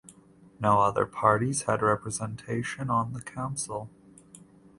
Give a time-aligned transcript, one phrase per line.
[0.59, 3.87] No other parties had representation on the council.